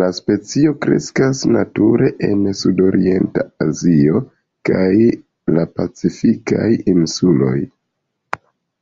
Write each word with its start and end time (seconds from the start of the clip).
La 0.00 0.08
specio 0.18 0.74
kreskas 0.84 1.40
nature 1.56 2.10
en 2.28 2.44
sudorienta 2.60 3.44
Azio 3.66 4.22
kaj 4.70 4.88
la 5.58 5.66
Pacifikaj 5.80 6.70
insuloj. 6.96 7.56